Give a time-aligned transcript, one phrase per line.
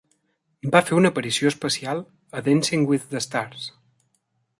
[0.75, 2.01] Va fer una aparició especial
[2.39, 3.69] a "Dancing With The Stars".